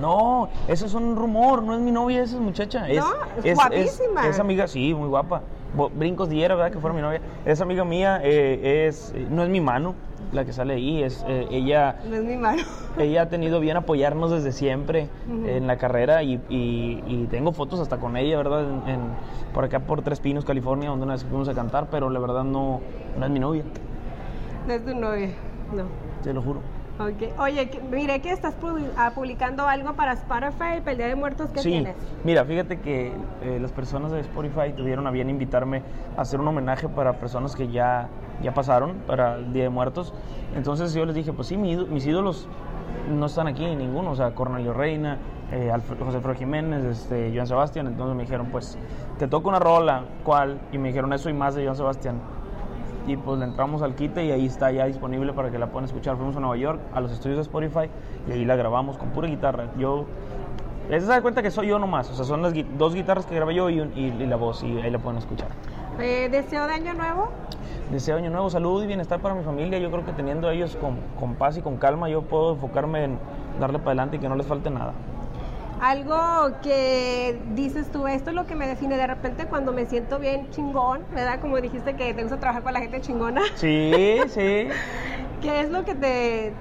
No, 0.00 0.48
eso 0.68 0.86
es 0.86 0.94
un 0.94 1.16
rumor, 1.16 1.62
no 1.62 1.74
es 1.74 1.80
mi 1.80 1.92
novia, 1.92 2.22
esa 2.22 2.36
es 2.36 2.40
muchacha. 2.40 2.88
Es, 2.88 2.98
No, 2.98 3.12
es 3.44 3.54
guapísima. 3.54 4.26
Es, 4.26 4.38
amiga, 4.38 4.66
sí, 4.66 4.94
muy 4.94 5.08
guapa. 5.08 5.42
Brincos 5.94 6.28
diera, 6.28 6.54
¿verdad? 6.54 6.72
Que 6.72 6.78
fuera 6.78 6.94
mi 6.94 7.02
novia. 7.02 7.20
Es 7.44 7.60
amiga 7.60 7.84
mía, 7.84 8.20
eh, 8.22 8.86
es, 8.88 9.12
eh, 9.14 9.26
no 9.30 9.42
es 9.42 9.48
mi 9.48 9.60
mano 9.60 9.94
la 10.32 10.44
que 10.44 10.52
sale 10.52 10.74
ahí, 10.74 11.02
es 11.02 11.24
eh, 11.28 11.46
ella. 11.50 11.96
No 12.08 12.16
es 12.16 12.24
mi 12.24 12.36
mano. 12.36 12.62
Ella 12.98 13.22
ha 13.22 13.28
tenido 13.28 13.60
bien 13.60 13.76
apoyarnos 13.76 14.30
desde 14.30 14.52
siempre 14.52 15.08
en 15.46 15.66
la 15.66 15.76
carrera 15.76 16.22
y, 16.22 16.40
y- 16.48 17.02
y 17.06 17.26
tengo 17.30 17.52
fotos 17.52 17.80
hasta 17.80 17.98
con 17.98 18.16
ella, 18.16 18.36
¿verdad? 18.38 18.62
En, 18.62 18.88
en- 18.94 19.00
por 19.54 19.64
acá 19.64 19.80
por 19.80 20.02
Tres 20.02 20.20
Pinos, 20.20 20.44
California, 20.44 20.88
donde 20.88 21.04
una 21.04 21.14
vez 21.14 21.24
fuimos 21.24 21.48
a 21.48 21.54
cantar, 21.54 21.88
pero 21.90 22.08
la 22.10 22.18
verdad 22.18 22.44
no, 22.44 22.80
no 23.18 23.24
es 23.26 23.30
mi 23.30 23.38
novia, 23.38 23.64
No 24.66 24.72
es 24.72 24.84
tu 24.84 24.94
novia. 24.94 25.30
No. 25.74 25.84
te 26.22 26.32
lo 26.32 26.42
juro. 26.42 26.60
Ok. 26.98 27.38
Oye, 27.40 27.68
que- 27.70 27.80
miré 27.80 28.20
que 28.20 28.30
estás 28.30 28.54
ah, 28.96 29.12
publicando 29.14 29.66
algo 29.66 29.94
para 29.94 30.12
Spotify, 30.12 30.82
el 30.86 30.96
Día 30.98 31.06
de 31.06 31.16
Muertos, 31.16 31.50
¿qué 31.50 31.60
sí, 31.60 31.70
tienes? 31.70 31.96
mira, 32.24 32.44
fíjate 32.44 32.78
que 32.80 33.12
eh, 33.42 33.58
las 33.60 33.72
personas 33.72 34.12
de 34.12 34.20
Spotify 34.20 34.72
tuvieron 34.76 35.06
a 35.06 35.10
bien 35.10 35.28
invitarme 35.30 35.82
a 36.16 36.20
hacer 36.20 36.38
un 36.40 36.48
homenaje 36.48 36.88
para 36.88 37.14
personas 37.14 37.56
que 37.56 37.68
ya, 37.68 38.08
ya 38.42 38.54
pasaron 38.54 38.94
para 39.06 39.36
el 39.36 39.52
Día 39.52 39.64
de 39.64 39.68
Muertos. 39.70 40.12
Entonces 40.54 40.92
yo 40.94 41.04
les 41.06 41.14
dije, 41.14 41.32
pues 41.32 41.48
sí, 41.48 41.56
mis 41.56 42.06
ídolos 42.06 42.48
no 43.10 43.26
están 43.26 43.46
aquí 43.46 43.64
ninguno, 43.74 44.10
o 44.10 44.14
sea, 44.16 44.34
Cornelio 44.34 44.72
Reina, 44.72 45.18
eh, 45.50 45.70
Alfre- 45.72 45.98
José 45.98 46.16
Alfredo 46.18 46.38
Jiménez, 46.38 46.84
este, 46.84 47.32
Joan 47.34 47.46
Sebastián. 47.46 47.86
Entonces 47.86 48.16
me 48.16 48.22
dijeron, 48.22 48.48
pues 48.52 48.78
te 49.18 49.28
toca 49.28 49.48
una 49.48 49.58
rola, 49.58 50.02
¿cuál? 50.24 50.58
Y 50.72 50.78
me 50.78 50.88
dijeron 50.88 51.12
eso 51.12 51.30
y 51.30 51.32
más 51.32 51.54
de 51.54 51.64
Joan 51.64 51.76
Sebastián. 51.76 52.16
Y 53.06 53.16
pues 53.16 53.38
le 53.38 53.46
entramos 53.46 53.82
al 53.82 53.96
quite 53.96 54.24
y 54.24 54.30
ahí 54.30 54.46
está 54.46 54.70
ya 54.70 54.86
disponible 54.86 55.32
para 55.32 55.50
que 55.50 55.58
la 55.58 55.66
puedan 55.66 55.86
escuchar. 55.86 56.16
Fuimos 56.16 56.36
a 56.36 56.40
Nueva 56.40 56.56
York, 56.56 56.80
a 56.94 57.00
los 57.00 57.10
estudios 57.10 57.36
de 57.38 57.42
Spotify, 57.42 57.90
y 58.28 58.32
ahí 58.32 58.44
la 58.44 58.54
grabamos 58.54 58.96
con 58.96 59.08
pura 59.08 59.26
guitarra. 59.26 59.64
Yo, 59.76 60.06
les 60.88 61.06
da 61.06 61.20
cuenta 61.22 61.42
que 61.42 61.50
soy 61.50 61.68
yo 61.68 61.78
nomás, 61.78 62.10
o 62.10 62.14
sea, 62.14 62.24
son 62.24 62.42
las 62.42 62.52
dos 62.76 62.94
guitarras 62.94 63.26
que 63.26 63.34
grabé 63.34 63.54
yo 63.54 63.70
y, 63.70 63.80
un- 63.80 63.92
y- 63.96 64.08
y 64.22 64.26
la 64.26 64.36
voz, 64.36 64.62
y 64.62 64.78
ahí 64.80 64.90
la 64.90 64.98
pueden 64.98 65.18
escuchar. 65.18 65.48
Eh, 65.98 66.28
¿Deseo 66.30 66.66
de 66.66 66.74
año 66.74 66.94
nuevo? 66.94 67.28
Deseo 67.90 68.16
año 68.16 68.30
nuevo, 68.30 68.48
salud 68.50 68.82
y 68.82 68.86
bienestar 68.86 69.20
para 69.20 69.34
mi 69.34 69.42
familia. 69.44 69.78
Yo 69.78 69.90
creo 69.90 70.04
que 70.04 70.12
teniendo 70.12 70.48
a 70.48 70.54
ellos 70.54 70.76
con, 70.76 70.98
con 71.18 71.34
paz 71.34 71.56
y 71.58 71.62
con 71.62 71.76
calma, 71.76 72.08
yo 72.08 72.22
puedo 72.22 72.52
enfocarme 72.54 73.04
en 73.04 73.18
darle 73.60 73.78
para 73.78 73.90
adelante 73.90 74.16
y 74.16 74.18
que 74.20 74.28
no 74.28 74.36
les 74.36 74.46
falte 74.46 74.70
nada. 74.70 74.92
Algo 75.80 76.60
que 76.62 77.40
dices 77.54 77.90
tú, 77.90 78.06
esto 78.06 78.30
es 78.30 78.36
lo 78.36 78.46
que 78.46 78.54
me 78.54 78.68
define 78.68 78.96
de 78.96 79.06
repente 79.06 79.46
cuando 79.46 79.72
me 79.72 79.84
siento 79.86 80.18
bien 80.20 80.48
chingón, 80.50 81.02
¿verdad? 81.12 81.40
Como 81.40 81.56
dijiste 81.60 81.96
que 81.96 82.14
te 82.14 82.22
gusta 82.22 82.38
trabajar 82.38 82.62
con 82.62 82.72
la 82.72 82.80
gente 82.80 83.00
chingona. 83.00 83.40
Sí, 83.56 84.16
sí. 84.28 84.68
¿Qué 85.42 85.60
es 85.60 85.70
lo 85.70 85.84
que 85.84 85.94
te, 85.96 86.52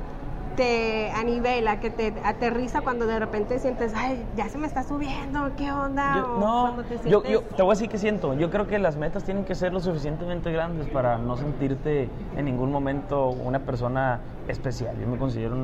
te 0.55 1.11
anivela, 1.11 1.79
que 1.79 1.89
te 1.89 2.13
aterriza 2.23 2.81
cuando 2.81 3.05
de 3.07 3.19
repente 3.19 3.59
sientes, 3.59 3.93
ay, 3.95 4.25
ya 4.35 4.49
se 4.49 4.57
me 4.57 4.67
está 4.67 4.83
subiendo, 4.83 5.51
¿qué 5.57 5.71
onda? 5.71 6.15
Yo- 6.15 6.33
O 6.35 6.39
no, 6.39 6.83
te 6.83 6.97
sientes- 6.97 7.11
yo 7.31 7.41
te 7.41 7.61
voy 7.61 7.71
a 7.71 7.73
decir 7.73 7.89
que 7.89 7.97
siento. 7.97 8.33
Yo 8.33 8.49
creo 8.49 8.67
que 8.67 8.79
las 8.79 8.97
metas 8.97 9.23
tienen 9.23 9.45
que 9.45 9.55
ser 9.55 9.73
lo 9.73 9.79
suficientemente 9.79 10.51
grandes 10.51 10.87
para 10.87 11.17
no 11.17 11.37
sentirte 11.37 12.09
en 12.35 12.45
ningún 12.45 12.71
momento 12.71 13.29
una 13.29 13.59
persona 13.59 14.19
especial. 14.47 14.95
Yo 14.99 15.07
me 15.07 15.17
considero 15.17 15.55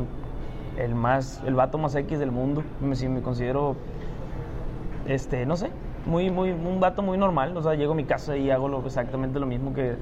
el 0.78 0.96
más, 0.96 1.42
el 1.46 1.56
vato 1.56 1.78
más 1.78 1.96
X 1.96 2.20
del 2.20 2.32
mundo. 2.32 2.64
Me, 2.82 2.96
sí, 2.96 3.08
me 3.10 3.22
considero, 3.22 3.76
este, 5.08 5.46
no 5.46 5.56
sé, 5.58 5.72
muy, 6.06 6.30
muy, 6.30 6.52
un 6.52 6.80
vato 6.80 7.02
muy 7.02 7.18
normal. 7.18 7.56
O 7.58 7.62
sea, 7.62 7.76
llego 7.76 7.94
a 7.94 7.96
mi 7.96 8.06
casa 8.06 8.38
y 8.38 8.50
hago 8.52 8.68
lo, 8.68 8.86
exactamente 8.86 9.40
lo 9.40 9.46
mismo 9.46 9.74
que, 9.74 9.96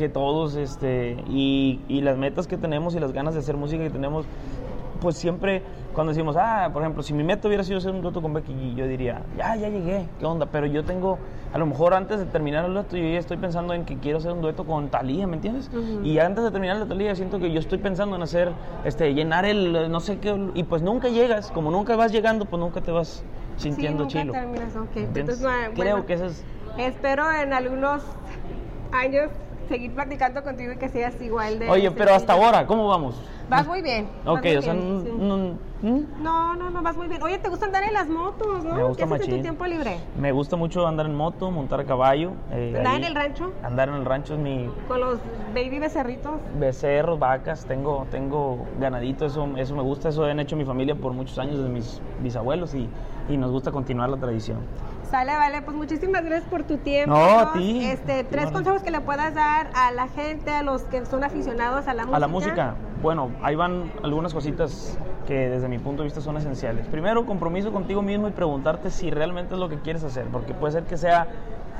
que 0.00 0.08
todos, 0.08 0.56
este, 0.56 1.22
y, 1.28 1.78
y 1.86 2.00
las 2.00 2.16
metas 2.16 2.46
que 2.46 2.56
tenemos 2.56 2.94
y 2.94 3.00
las 3.00 3.12
ganas 3.12 3.34
de 3.34 3.40
hacer 3.40 3.58
música 3.58 3.82
que 3.82 3.90
tenemos 3.90 4.24
pues 4.98 5.16
siempre 5.16 5.62
cuando 5.94 6.12
decimos, 6.12 6.36
ah, 6.38 6.70
por 6.72 6.82
ejemplo, 6.82 7.02
si 7.02 7.12
mi 7.12 7.22
meta 7.22 7.48
hubiera 7.48 7.64
sido 7.64 7.78
hacer 7.78 7.90
un 7.92 8.00
dueto 8.00 8.22
con 8.22 8.32
Becky 8.32 8.74
yo 8.74 8.86
diría, 8.86 9.22
ya, 9.36 9.56
ya 9.56 9.68
llegué, 9.68 10.06
¿qué 10.18 10.24
onda? 10.24 10.46
Pero 10.46 10.66
yo 10.66 10.84
tengo, 10.84 11.18
a 11.52 11.58
lo 11.58 11.66
mejor 11.66 11.92
antes 11.92 12.18
de 12.18 12.24
terminar 12.26 12.64
el 12.64 12.72
dueto, 12.72 12.96
yo 12.96 13.08
ya 13.08 13.18
estoy 13.18 13.36
pensando 13.36 13.74
en 13.74 13.84
que 13.84 13.98
quiero 13.98 14.18
hacer 14.18 14.32
un 14.32 14.40
dueto 14.40 14.64
con 14.64 14.88
Talía, 14.88 15.26
¿me 15.26 15.36
entiendes? 15.36 15.70
Y 16.02 16.18
antes 16.18 16.44
de 16.44 16.50
terminar 16.50 16.78
de 16.78 16.86
Talía, 16.86 17.14
siento 17.14 17.38
que 17.38 17.52
yo 17.52 17.60
estoy 17.60 17.78
pensando 17.78 18.16
en 18.16 18.22
hacer, 18.22 18.52
este, 18.84 19.12
llenar 19.12 19.44
el, 19.44 19.90
no 19.90 20.00
sé 20.00 20.18
qué, 20.18 20.34
y 20.54 20.62
pues 20.64 20.80
nunca 20.80 21.08
llegas, 21.08 21.50
como 21.50 21.70
nunca 21.70 21.96
vas 21.96 22.12
llegando, 22.12 22.46
pues 22.46 22.60
nunca 22.60 22.80
te 22.80 22.92
vas 22.92 23.22
sintiendo 23.56 24.08
sí, 24.08 24.18
nunca 24.18 24.20
chilo. 24.20 24.32
terminas, 24.32 24.76
ok. 24.76 24.96
¿Entiendes? 24.96 25.40
Entonces, 25.40 25.42
no, 25.42 25.74
Creo 25.74 25.96
bueno, 25.96 26.06
que 26.06 26.14
eso 26.14 26.26
es... 26.26 26.44
Espero 26.78 27.30
en 27.32 27.52
algunos 27.52 28.02
años 28.92 29.30
seguir 29.70 29.94
platicando 29.94 30.42
contigo 30.42 30.72
y 30.72 30.76
que 30.76 30.88
seas 30.88 31.14
igual 31.22 31.60
de... 31.60 31.70
Oye, 31.70 31.90
pero 31.92 32.12
hasta 32.12 32.32
ahora, 32.32 32.66
¿cómo 32.66 32.88
vamos? 32.88 33.14
Vas 33.50 33.66
muy 33.66 33.82
bien. 33.82 34.08
Ok, 34.24 34.42
muy 34.44 34.56
o 34.56 34.62
sea, 34.62 34.72
bien, 34.74 34.86
n- 34.86 35.02
sí. 35.02 35.08
n- 35.18 35.58
n- 35.82 36.06
No, 36.22 36.54
no, 36.56 36.70
no, 36.70 36.82
vas 36.82 36.96
muy 36.96 37.08
bien. 37.08 37.20
Oye, 37.22 37.38
¿te 37.38 37.48
gusta 37.48 37.66
andar 37.66 37.82
en 37.82 37.92
las 37.94 38.08
motos, 38.08 38.64
no? 38.64 38.74
Me 38.76 38.84
gusta 38.84 39.06
¿Qué 39.06 39.14
haces 39.14 39.28
en 39.28 39.36
tu 39.36 39.42
tiempo 39.42 39.66
libre? 39.66 39.98
me 40.16 40.30
gusta 40.30 40.56
mucho 40.56 40.86
andar 40.86 41.06
en 41.06 41.16
moto, 41.16 41.50
montar 41.50 41.80
a 41.80 41.84
caballo. 41.84 42.32
eh, 42.52 42.74
¿Andar 42.76 42.92
ahí- 42.94 42.98
en 42.98 43.04
el 43.04 43.14
rancho? 43.14 43.52
Andar 43.64 43.88
en 43.88 43.96
el 43.96 44.04
rancho 44.04 44.34
es 44.34 44.40
mi 44.40 44.70
Con 44.86 45.00
los 45.00 45.18
baby 45.54 45.78
becerritos. 45.80 46.32
becerros, 46.58 47.18
vacas, 47.18 47.64
tengo, 47.66 48.06
tengo 48.10 48.66
ganadito, 48.78 49.26
eso, 49.26 49.48
eso 49.56 49.74
me 49.74 49.82
gusta, 49.82 50.10
eso 50.10 50.24
han 50.24 50.38
hecho 50.38 50.54
mi 50.56 50.64
familia 50.64 50.94
por 50.94 51.12
muchos 51.12 51.36
años, 51.38 51.56
desde 51.58 51.70
mis 51.70 52.00
bisabuelos, 52.22 52.72
y, 52.74 52.88
y 53.28 53.36
nos 53.36 53.50
gusta 53.50 53.72
continuar 53.72 54.10
la 54.10 54.16
tradición. 54.18 54.58
Sale, 55.10 55.32
vale, 55.36 55.60
pues 55.62 55.76
muchísimas 55.76 56.22
gracias 56.22 56.48
por 56.48 56.62
tu 56.62 56.76
tiempo. 56.76 57.16
No, 57.16 57.38
a 57.40 57.52
ti. 57.54 57.84
Este, 57.84 58.22
tres 58.22 58.52
consejos 58.52 58.80
que 58.82 58.92
le 58.92 59.00
puedas 59.00 59.34
dar 59.34 59.68
a 59.74 59.90
la 59.90 60.06
gente, 60.06 60.52
a 60.52 60.62
los 60.62 60.82
que 60.82 61.04
son 61.04 61.24
aficionados 61.24 61.88
a 61.88 61.94
la 61.94 62.02
música. 62.04 62.16
A 62.16 62.20
la 62.20 62.28
música, 62.28 62.74
bueno, 63.02 63.30
ahí 63.42 63.54
van 63.54 63.90
algunas 64.02 64.34
cositas 64.34 64.98
que 65.26 65.48
desde 65.48 65.68
mi 65.68 65.78
punto 65.78 66.02
de 66.02 66.06
vista 66.06 66.20
son 66.20 66.36
esenciales. 66.36 66.86
Primero, 66.88 67.24
compromiso 67.24 67.72
contigo 67.72 68.02
mismo 68.02 68.28
y 68.28 68.32
preguntarte 68.32 68.90
si 68.90 69.10
realmente 69.10 69.54
es 69.54 69.60
lo 69.60 69.68
que 69.68 69.78
quieres 69.78 70.04
hacer, 70.04 70.26
porque 70.26 70.52
puede 70.54 70.72
ser 70.72 70.84
que 70.84 70.96
sea 70.96 71.26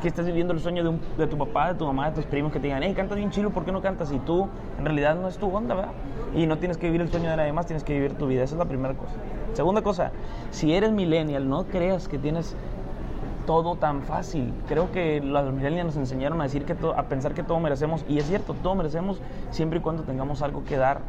que 0.00 0.08
estés 0.08 0.24
viviendo 0.24 0.54
el 0.54 0.60
sueño 0.60 0.82
de, 0.82 0.88
un- 0.88 1.00
de 1.18 1.26
tu 1.26 1.36
papá, 1.36 1.68
de 1.68 1.74
tu 1.78 1.84
mamá, 1.86 2.08
de 2.08 2.16
tus 2.16 2.24
primos 2.24 2.52
que 2.52 2.58
te 2.58 2.68
digan, 2.68 2.82
hey, 2.82 2.94
cantas 2.96 3.18
bien 3.18 3.30
chilo, 3.30 3.50
¿por 3.50 3.66
qué 3.66 3.72
no 3.72 3.82
cantas? 3.82 4.10
Y 4.12 4.18
tú, 4.20 4.48
en 4.78 4.84
realidad, 4.86 5.14
no 5.14 5.28
es 5.28 5.36
tu 5.36 5.54
onda, 5.54 5.74
¿verdad? 5.74 5.92
Y 6.34 6.46
no 6.46 6.56
tienes 6.56 6.78
que 6.78 6.86
vivir 6.86 7.02
el 7.02 7.10
sueño 7.10 7.28
de 7.28 7.36
nadie 7.36 7.52
más, 7.52 7.66
tienes 7.66 7.84
que 7.84 7.92
vivir 7.92 8.14
tu 8.14 8.26
vida. 8.26 8.42
Esa 8.42 8.54
es 8.54 8.58
la 8.58 8.64
primera 8.64 8.94
cosa. 8.94 9.12
Segunda 9.52 9.82
cosa, 9.82 10.12
si 10.52 10.72
eres 10.72 10.90
millennial, 10.92 11.46
no 11.50 11.64
creas 11.64 12.08
que 12.08 12.18
tienes 12.18 12.56
todo 13.46 13.76
tan 13.76 14.02
fácil. 14.02 14.52
Creo 14.68 14.90
que 14.92 15.20
los 15.20 15.52
millennials 15.52 15.86
nos 15.86 15.96
enseñaron 15.96 16.40
a 16.40 16.44
decir 16.44 16.64
que 16.64 16.76
a 16.96 17.02
pensar 17.04 17.34
que 17.34 17.42
todo 17.42 17.60
merecemos 17.60 18.04
y 18.08 18.18
es 18.18 18.26
cierto, 18.26 18.54
todo 18.62 18.74
merecemos 18.74 19.20
siempre 19.50 19.78
y 19.78 19.82
cuando 19.82 20.02
tengamos 20.02 20.42
algo 20.42 20.64
que 20.64 20.76
dar 20.76 21.00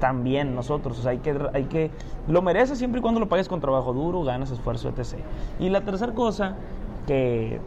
también 0.00 0.54
nosotros, 0.54 0.98
o 0.98 1.02
sea, 1.02 1.12
hay 1.12 1.18
que 1.18 1.38
hay 1.54 1.64
que 1.64 1.90
lo 2.28 2.42
mereces 2.42 2.76
siempre 2.78 2.98
y 2.98 3.02
cuando 3.02 3.18
lo 3.18 3.28
pagues 3.28 3.48
con 3.48 3.60
trabajo 3.60 3.92
duro, 3.92 4.22
ganas, 4.24 4.50
esfuerzo, 4.50 4.90
etc. 4.90 5.20
Y 5.58 5.70
la 5.70 5.80
tercera 5.80 6.12
cosa 6.12 6.54
que 7.06 7.60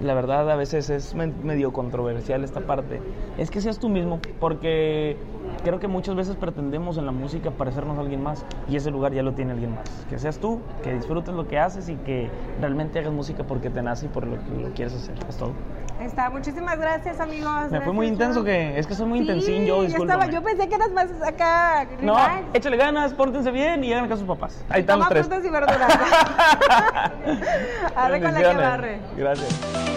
la 0.00 0.14
verdad 0.14 0.50
a 0.50 0.56
veces 0.56 0.88
es 0.90 1.14
me- 1.14 1.26
medio 1.26 1.72
controversial 1.72 2.42
esta 2.44 2.60
parte, 2.60 3.00
es 3.38 3.50
que 3.50 3.60
seas 3.60 3.78
tú 3.78 3.88
mismo, 3.88 4.20
porque 4.38 5.16
creo 5.64 5.78
que 5.78 5.88
muchas 5.88 6.14
veces 6.14 6.36
pretendemos 6.36 6.96
en 6.96 7.06
la 7.06 7.12
música 7.12 7.50
parecernos 7.50 7.98
a 7.98 8.00
alguien 8.00 8.22
más 8.22 8.44
y 8.68 8.76
ese 8.76 8.90
lugar 8.90 9.12
ya 9.12 9.22
lo 9.22 9.32
tiene 9.34 9.52
alguien 9.52 9.74
más. 9.74 9.88
Que 10.08 10.18
seas 10.18 10.38
tú, 10.38 10.60
que 10.82 10.94
disfrutes 10.94 11.34
lo 11.34 11.46
que 11.48 11.58
haces 11.58 11.88
y 11.88 11.96
que 11.96 12.30
realmente 12.60 12.98
hagas 12.98 13.12
música 13.12 13.44
porque 13.44 13.68
te 13.70 13.82
nace 13.82 14.06
y 14.06 14.08
por 14.08 14.26
lo 14.26 14.36
que 14.42 14.50
lo 14.62 14.70
quieres 14.74 14.94
hacer. 14.94 15.14
Es 15.28 15.36
todo. 15.36 15.52
Está, 16.00 16.30
muchísimas 16.30 16.78
gracias, 16.78 17.20
amigos. 17.20 17.70
Me 17.70 17.82
fue 17.82 17.92
muy 17.92 18.06
intenso 18.06 18.42
que 18.42 18.78
es 18.78 18.86
que 18.86 18.94
soy 18.94 19.04
muy 19.06 19.18
Sí, 19.18 19.24
intensín 19.24 19.66
yo, 19.66 19.84
yo 19.84 20.42
pensé 20.42 20.66
que 20.66 20.74
eras 20.74 20.92
más 20.92 21.08
acá. 21.26 21.86
No, 22.00 22.16
échale 22.54 22.78
ganas, 22.78 23.12
pórtense 23.12 23.50
bien 23.50 23.84
y 23.84 23.92
hagan 23.92 24.04
caso 24.08 24.14
a 24.14 24.26
sus 24.26 24.28
papás. 24.28 24.64
Ahí 24.70 24.80
están 24.80 24.98
los 24.98 25.08
Toma 25.08 25.14
tres. 25.20 25.26
frutas 25.26 25.44
y 25.44 25.50
verduras. 25.50 25.98
Arre 27.96 28.22
con 28.22 28.32
la 28.32 28.40
que 28.40 28.56
barre. 28.56 29.00
Gracias. 29.16 29.89